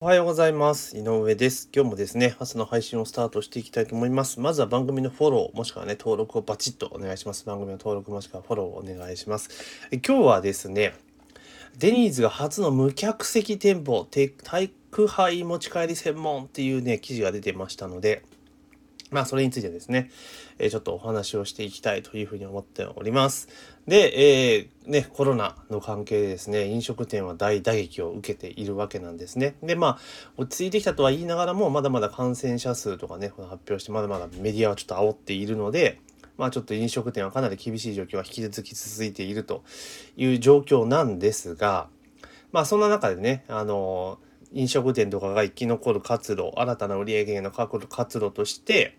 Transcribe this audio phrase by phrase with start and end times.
[0.00, 0.96] おはようございます。
[0.96, 1.68] 井上です。
[1.74, 4.38] 今日もですね、朝の配信をスタートしていきたいと思います。
[4.38, 7.44] まずは番組のフォロー、もしくはね、登録をバチッとお願いします。
[7.44, 9.50] 番組の登録もしくはフォローをお願いします。
[9.90, 10.94] 今日はですね、
[11.78, 18.22] デニーズが初の無客席店舗、て宅配持ち帰り専門っていうね、記事が出てましたので、
[19.10, 20.10] まあ、それについてですね、
[20.58, 23.48] えーちょっとお話をしていきたいというふうに思っております。
[23.86, 29.54] で、えーね、コロナの関係でですね、飲食店は大打撃を受けているわけなんですね。
[29.62, 29.98] で、まあ、
[30.36, 36.00] 落ち着いてきたとは言いながらも、まだまだ感染者数とかね、発表して、まだまだメディアはちょっと煽っているので、
[36.38, 39.64] まあちょっと飲食店はかなり厳しい状況は引き続き続いていると
[40.16, 41.88] いう状況なんですが、
[42.52, 44.18] まあそんな中でね、あの
[44.52, 48.98] 飲食店とかが生き残る活路、新たな売上源の活路として、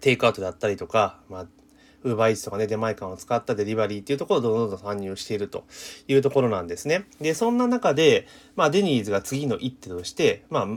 [0.00, 1.46] テイクアウトだったりとか、まあ、
[2.02, 5.64] ウーバーイーツとかね、出前館を使ったデリバリーっていうところをどんどんどん参入していると
[6.06, 7.06] いうところなんですね。
[7.20, 10.68] で、そんな中で、まあ、デニーズが次の一手として、まあ、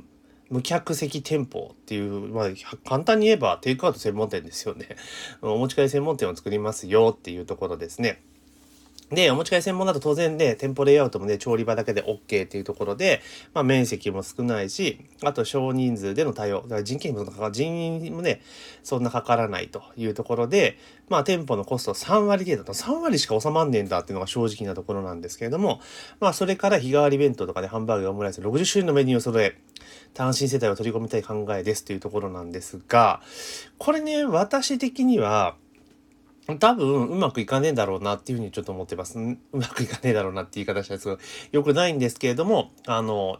[0.49, 2.48] 無客席店舗っていう、まあ、
[2.88, 4.88] 簡単に言えばテイクアウト専門店ですよね。
[5.41, 8.24] お持ち帰り専門店を作りますよっていうところですね。
[9.10, 13.22] で、お持ち帰り専門だと当然ね、店舗レイアウトもね、調理場だけで OK っていうところで、
[13.54, 18.41] まあ面積も少ないし、あと少人数での対応、だから人件費もかか人員もね、
[18.84, 20.77] そんなかからないというところで、
[21.08, 25.80] まあ店舗のコスト3割程度と3割しか収まんねえんだっていうのが正直なところなんですけれども、
[26.20, 29.58] まあそれから日替わり弁当とかでハンバーグやオムライス60種類のメニューを揃え、
[30.14, 33.21] 単身世帯を取り込みたい考えですというところなんですが、
[33.77, 35.55] これね、私的には、
[36.59, 39.20] 多分うまくいかねえだろうなっていうふうにちょっと思ってます。
[39.20, 41.17] うまくいかねえだろうなって言い方したらすごい
[41.51, 43.40] 良くないんですけれども、あの、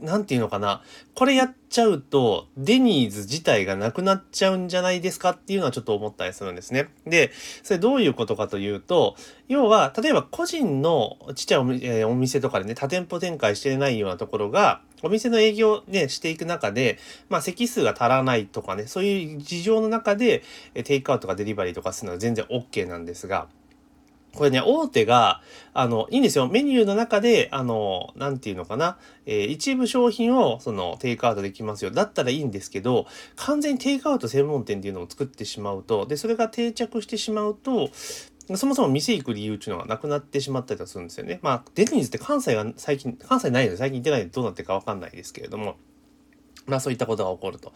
[0.00, 0.82] なんていうのかな。
[1.14, 6.88] これやっちゃうと、デニーズ自体がなくなっちゃうんじゃないですかっていうのはちょっと思ったりするんですね。
[7.04, 9.16] で、それどういうことかというと、
[9.48, 16.98] 要は、例えば個人のちっちゃいお,、えーお店とかでね、多店舗展開してないようなところが、お店の営業ね、していく中で、
[17.28, 20.42] まあ席数が足らないとかね、そういう事情の中で、
[20.84, 23.48] テイクアウトとかデリバリーとかするのは全然 OK なんですが、
[24.34, 25.40] これね、大手が、
[25.74, 26.46] あの、いいんですよ。
[26.46, 28.96] メニューの中で、あの、なんていうのかな。
[29.26, 31.90] えー一部商品を、その、テイクアウトできますよ。
[31.90, 37.90] だったらいいんですけど、完全にテイクアウト専門店っていうのを作ってしまうと、で、それが定着してしまうと、
[38.56, 41.38] そもそも店行く理由っていうのがなくなってしまったりとかするんですよね。
[41.42, 45.76] まあ、デニーズって関西が最近、関西ないので最近行ってないのでどうなってるかわかんないですけれども、
[46.66, 47.72] まあそういったことが起こると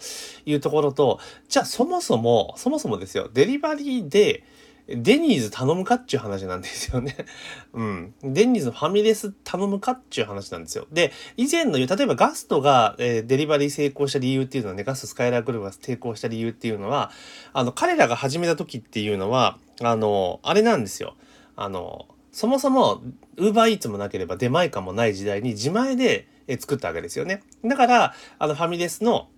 [0.47, 1.19] いうところと、
[1.49, 4.45] じゃあそもそも、そもそもですよ、デリバリーで、
[4.87, 7.17] デニーズ頼むかっちゅう話なんですよね。
[7.73, 8.15] うん。
[8.23, 10.87] デニーズのファミレス頼むかっちゅう話なんですよ。
[10.93, 17.11] で、以前の言う、例えばガストが、えーデリバリー成功した理由っていうのはね、ガストスカイラークルーが成功した理由っていうのは、
[17.55, 21.17] あの、彼らが始めた時っていうのは、あの、あれなんですよ。
[21.57, 23.03] あの、そもそも、
[23.37, 26.27] ウーバーイーツもなければ出前館もない時代に自前で
[26.59, 27.43] 作ったわけですよね。
[27.65, 29.29] だから、あの、ファミレスの、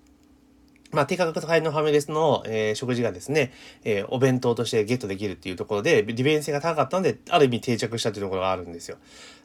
[0.93, 3.53] まあ、低価格帯のファミレスの、えー食事がですね、
[3.85, 8.99] えーお弁当としてゲットできるっていうところで、利便性が高かったので、ある意味定着したというところがあるんですよ。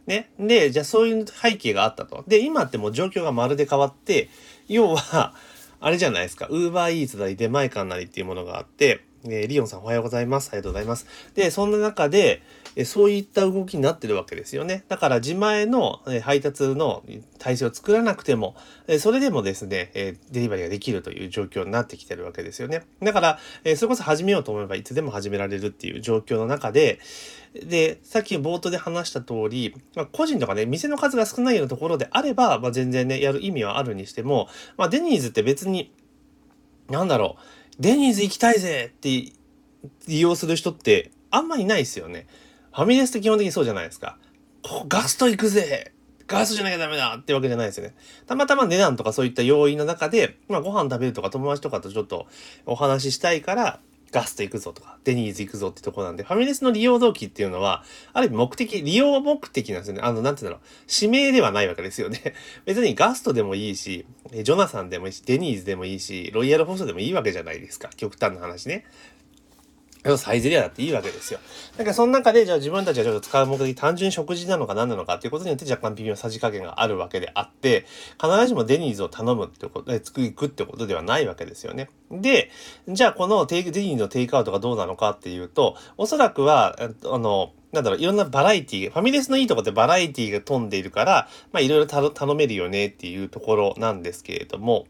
[0.07, 0.31] ね。
[0.39, 2.23] で、じゃあそういう背景があったと。
[2.27, 4.29] で、今ってもう状況がまるで変わって、
[4.67, 5.33] 要は、
[5.79, 10.49] あれじゃないですか、ウーバーイーツなり出前館なりっていうものがあって、えーリオンさんおはようございます。
[10.49, 11.05] ありがとうございます。
[11.35, 12.41] で、そんな中で、
[12.75, 14.85] えそういった動きになってるわけですよね。
[14.87, 17.03] だから自前のえ配達の
[17.37, 18.55] 体制を作らなくても、
[18.87, 22.83] えそれでもですね、えデリバリーができるという状況になってきてるわけですよね。
[23.01, 26.99] だから、えそれこそ始めようと思えばいつでも始められるっていう状況の中で、
[27.53, 35.91] で、さっき冒頭で話した通り、まあ、個人とかね、店の数が少ないようなところであれば、まあ、全然ね、やる意味はあるにしても、まあ、デニーズって別に、
[36.89, 39.09] なんだろう、デニーズ行きたいぜって
[40.07, 42.27] 利用する人ってあんまいないですよね。
[42.71, 44.17] ファミレスって基本的にそうじゃないですか。
[44.61, 45.91] ここガスト行くぜ
[46.27, 47.95] ガスじゃなきゃダメだってわけじゃないですよね。
[48.27, 52.27] たまたま値段とかそういった要因の中で、まあご飯食べるとか友達とかとちょっと
[52.67, 53.79] お話ししたいから、
[54.11, 60.01] ガスト行くぞとか、デニーズ行くぞってとこなんで、ファミレスの利用動機っていうのは、ある意味目的、利用目的なんですよね。
[60.03, 60.67] あの、なんて言うんだろう。
[60.89, 62.33] 指名ではないわけですよね。
[62.65, 67.89] 別にガストでもいいし、ジョナサンでもいいし、デニーズでもいいし、ロイヤルホストでもいいわけじゃないですか。
[67.95, 68.85] 極端な話ね。
[70.17, 71.39] サイゼリアだっていいわけですよ。
[71.77, 77.85] だからその中で、じゃあ自分たちがちょっと使う目的、単純に食事なのか何なのかっていうことによって若干微妙なさじ加減があるわけであって、
[78.21, 81.89] 必ずしもデニーズを頼むってこと、え作り行くってことではないわけですよね。
[82.09, 82.49] で、
[82.87, 94.87] じゃあこのテイデニーズのテイクアウトがどうなのかっていうと、おそらくは、あの、なんだろう、いろんなバラエティファミレスのいいとこってバラエティが飛んでいるから、まあいろいろ頼めるよねっていうところなんですけれども、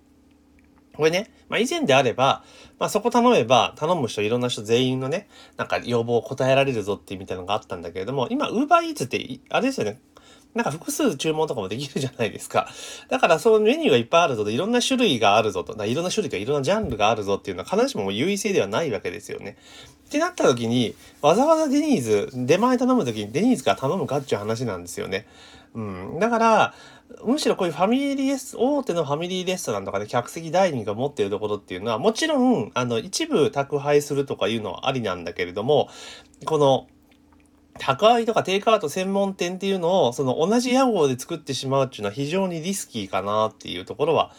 [0.96, 2.44] これね、まあ以前であれば、
[2.80, 5.28] まあそこ頼めば、頼む人いろんな人全員のね、
[5.58, 10.00] なんか要望を答えられるぞってみたいなのがあったんだけれども、今、ウーバーイーツって、あれですよね、
[10.54, 12.68] なんか複数注文とかもできるじゃないですか。
[13.10, 19.58] だからそのメニューがいっぱいあるぞと、いろんな種類があるぞと、いろんな種類かいろんなジャンルがあるぞっていうのは必ずしも優位性ではないわけですよね。
[20.08, 25.26] ってなった時に、わざわざデニーズ、出前頼む時にデニーズから頼むかっていう話なんですよね。
[25.74, 26.20] うん。
[26.20, 26.74] だから、
[27.24, 35.90] むしろこういうファミリーレス、大手のファミリーレストランとかで客席ダイニングが持っているところっていうのは、もちろん、あの、一部宅配するとかいうのはありなんだけれども、
[36.46, 36.88] この、
[37.80, 44.32] 宅配とかテイクアウト専門店っていうのを、その同じ屋号で作ってしまうっていうのは非常にリスキーかなっていうところは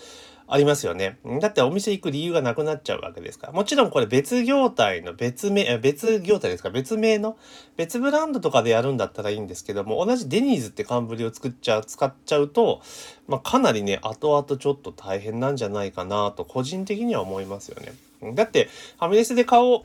[0.52, 1.19] ありますよね。
[1.40, 3.52] だってお店行く理由がなくなっちゃうわけですから。
[3.54, 6.69] もちろんこれ別業態の別名、別業態ですか？
[6.69, 7.38] 別名の
[7.76, 12.82] 別ブランドとかでやるんだったらいいんですけども、同じデニーズって冠を作っちゃう、使っちゃうと、
[13.28, 17.94] まあ、かなりね、後々ちょっと大変なんじゃないかなと個人的には思いますよね。
[18.34, 19.82] だって、ファミレスで買おう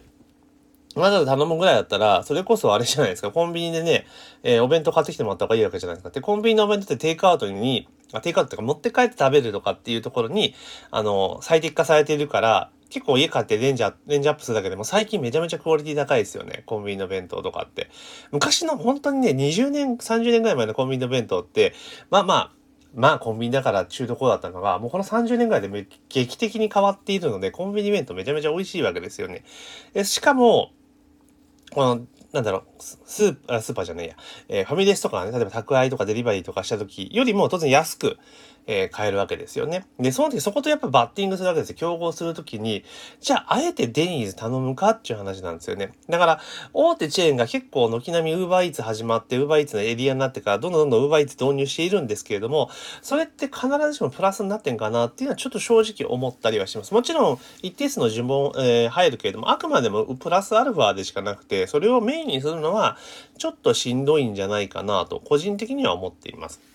[0.97, 3.31] わざわざ頼むぐらいだったら、それこそあれじゃないですか。
[3.31, 4.05] コンビニでね、
[4.43, 6.09] えー、お弁当買ってきてもらった方がいいわけじゃないですか。
[6.09, 10.55] で、コンビニのお弁当ってテイクアウトに、あテイクアウトとか持って帰って食べるとかっていうところに、
[10.91, 16.63] あの、最適化されているから、結構家買ってレンジャー、レンジアップするだけでも最近めちゃめちゃクオリティ高いですよね。
[16.65, 17.89] コンビニの弁当とかって。
[18.31, 21.73] 昔の本当にね、20年、30年ぐらい前のコンビニの弁当って、
[22.09, 22.51] まあまあ、
[22.95, 29.43] まあコンビニだから中途こうだったのが、もうこの30年ぐらいで劇的に変わっているので、コンビニ弁当めちゃめちゃ美味しいわけですよね。
[30.03, 30.71] しかも、
[31.71, 34.15] この、なんだろう、スーパー、スーパーじゃないや、
[34.49, 38.17] えー、ファミレスとかね、例えば宅配とかデリバリーとかした時よりも当然安く、
[38.67, 39.87] えー、買えるわけですよね。
[39.97, 41.75] で、その時そことやっぱバッティングするわけですよ。
[41.77, 42.83] 競合するときに、
[43.21, 45.93] じゃあ、あえてデニーズ頼むかっていう話なんですよね。
[46.09, 46.41] だから、
[46.73, 52.69] 大手チェーンが結構軒並みウーバーイーツ始まって、ウーバーイーツのエリアになってから、どんどんどんどんウーバーイーツ導入しているんですけれども、
[53.01, 56.93] それって必ずしもプラスになってんかなっていうのはちょっと正直思ったりはします。
[56.93, 62.97] もちろん、一定数の呪文、えー、入るけれども、あくまでもプラスアルファでしかなくて、それをメインにするのは、
[63.37, 66.66] ちょっとしんどいんじゃないかなと、個人的には思っています。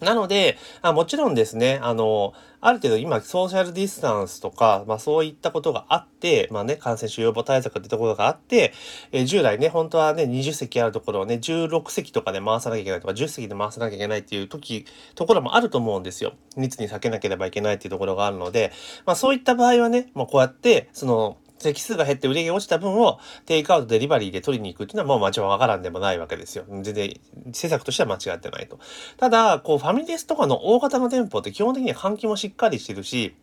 [0.00, 8.72] なので、あもちろんですね、あの、ある程度今、ソーシャルディスタンスとか、まあそういったことがあって、まあね、感染症予防対策ってところがあって、
[9.12, 16.34] えー、従来ね、本当はね、20席あるところをね、16席とかで回さなきゃいけないとか、10席で回さなきゃいけないっていう時、ところもあると思うんですよ。
[16.56, 18.72] 密に避けなければいけないっていうところがあるので、
[19.04, 26.64] まあそういった場合はね、まあこうやって、その、席数が減って売り上げ落ちた分をテイクアウト、デリバリーで取りに行くっていうのはもう間違わからんでもないわけですよ。
[26.68, 27.20] 全然、
[27.52, 28.78] 施策としては間違ってないと。
[29.16, 33.34] ただ、こう、ファミレスとかの大型の店舗って基本的には換気もしっかりしてるし、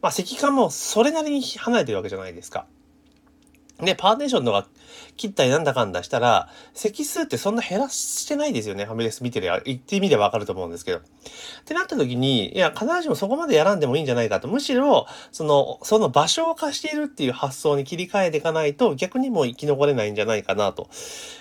[0.00, 2.66] まあ、席間もそれなりに離れてるわけじゃないですか。
[3.82, 4.66] で、パーテーションとか
[5.16, 8.84] 切ったりなんだかんだしたら、席数ってそんな減らしてないですよね。
[8.84, 10.98] ファミレス見てるや、言ってみればわかると思うんですけど。
[10.98, 11.02] っ
[11.64, 14.48] てなった時に、いや、必ずしもそこまでやらんでもいいんじゃないかと。
[14.48, 20.88] むしろ、その、その場所を貸しているっていう発想に切り替えていかないと、逆にもう生き残れないんじゃないかな、と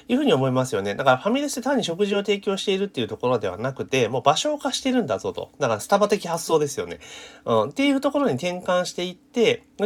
[0.08, 0.96] いうふうに思いますよね。
[0.96, 5.52] だからファミレスで単に食事を提供しているっていうところではなくて、もう場所を貸してるんだぞと。
[5.60, 7.00] だからスタバ的発想ですよね。
[7.46, 7.70] うん。
[7.70, 9.31] っていうところに転換していって、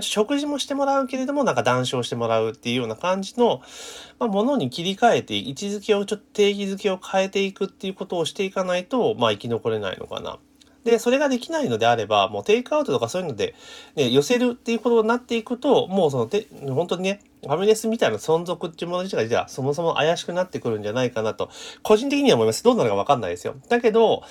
[0.01, 3.61] 食事もしてもらうけれども、なんか談笑してもらうっていうような感じの、
[4.19, 10.39] まあ、ものに切り替えて、位置づけをちょっと定義づけを変えていくっていうことをしていかないと、まあ、生き残れないのかな。
[10.85, 13.55] で、それができないのであれば、もうテイクアウトとかそういうので、
[13.95, 21.49] ね、寄せるっていうことになっていくと、もうそのて、本当にね、ファミレスみたいな存続っていうもの自体が、じゃあ、そもそも怪しくなってくるんじゃないかなと、
[21.81, 22.63] 個人的には思います。
[22.63, 23.55] どうなるかわかんないですよ。
[23.67, 24.21] だけど、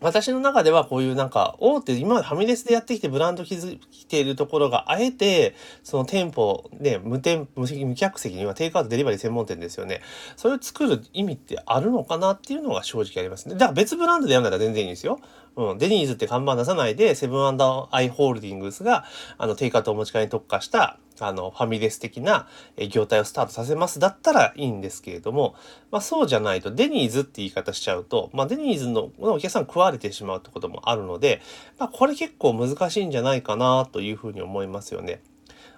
[0.00, 3.78] 私の中ではこういうなんか大手今までファミレスでやってきてブランド築い
[4.08, 10.02] ているところがあえてその店舗で無店無無客席にはテイクアウトデリバリー専門店ですよね。
[10.36, 13.54] それを作る意味ってあるのかなっていうのが正直ありますね。
[13.54, 15.18] だから別ブランドでやるなら全然いいんですよ。
[15.56, 19.04] うん、デニーズって看板出さないで、セブンアイ・ホールディングスが、
[19.38, 22.46] あの、テイクアウトお持ち帰りに特化した、あの、ファミレス的な
[22.90, 25.54] 業態をスタートさせますだったらいいんですけれども、
[25.90, 31.40] まあそうじゃないと、デニーズって言い方しちゃうと、まあデニーズのお客さん食われてしまうってこともあるので、
[31.78, 35.22] まあこれ結構難しいんじゃないかなというふうに思いますよね。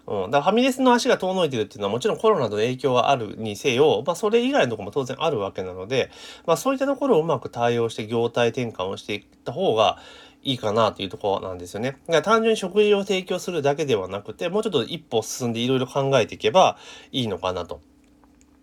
[0.06, 0.30] うん。
[0.30, 6.10] だからファミレスの足が遠のいてるっていうのはもちろんコロナの影響はあるにせよ、まあそれ以外のとこも当然あるわけなので、
[6.46, 9.98] まあそういったところをうまく対応して業態転換をしていった方が
[10.42, 11.92] いいかなというところなんですよね。
[11.92, 16.78] だから単純に食事を提供するだけではなくて、もうちょっと一歩進んでいろいろ考えていけば
[17.12, 17.80] いいのかなと。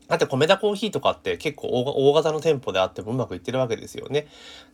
[0.08, 4.22] だって米田コーヒーとかって結構大型の店舗であってもうまくいってるわけですよね。
[4.22, 4.32] だか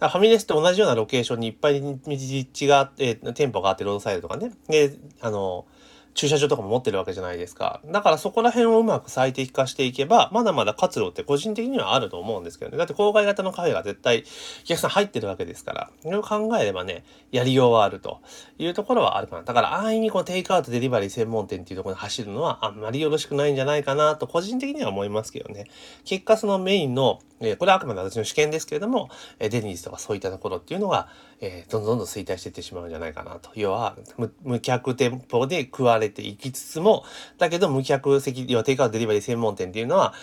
[0.08, 4.52] らファミレスって同じようなロケーションにいっぱい道があって、店舗があってロードサイドとかね。
[4.68, 5.66] で、あの、
[6.14, 7.82] 駐車場とかも持ってるわけじゃないですか。
[7.86, 12.78] だからそこら辺をうまく最適化していけば、まだまだ活路って個人的にはあると思うんですけどね。
[12.78, 14.24] だって郊外型のカフェが絶対
[14.64, 18.20] お客さん入ってるわけですから、それを考えればね、やりようはあると
[18.58, 19.44] いうところはあるかな。
[19.44, 25.66] だから安易にこうテイクアウトデリバリー専門店っていうところに走るのはあんまりよろしくないんじゃないかなと個人的には思いますけどね。
[26.06, 31.08] 結果そのメインの、えこれはあくまで私の試験ですけれども、えデニーズとかそういったところっていうのが、
[31.40, 33.50] えー、どんどんどん衰退していってしまうんじゃないかなと。
[33.56, 33.98] 要は、
[34.44, 37.06] 無客店舗で食われれていきつつも、
[37.38, 40.14] だけど無客席、要はテイクアウトデリバリー専門店っていうのは、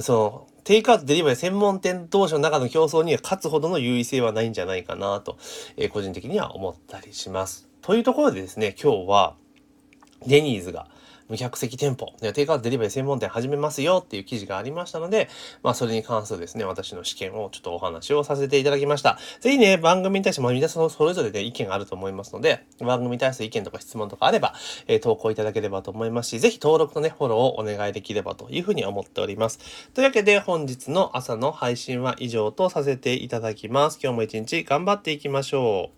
[0.00, 5.38] その、テイクアウトデリバリー専門店同士の中の競争には勝つほどの優位性はないんじゃないかなと、
[5.76, 7.68] えー、個人的には思ったりします。
[7.82, 9.36] というところでですね、今日は、
[10.26, 10.88] デニーズが、
[11.28, 15.28] 無客席店舗、テイクアウトデリバリー専門店始めますよっていう記事がありましたので、
[15.62, 19.18] まあそれに関するですね、私の試験をちょっとお話をさせていただきました。
[19.40, 24.54] ぜひね、番組に対しても皆さんそれぞれで意見があると思いますので、番組に対する意見とか質問とかあれば、
[24.86, 29.58] えー、投稿いただければと思いますし、ぜひ登録とね、フォローをお願いできればというふうに思っております。
[29.94, 33.98] というわけで本日の朝の配信は以上とさせていただきます。
[34.02, 35.96] 今日も一日頑張っていきましょう。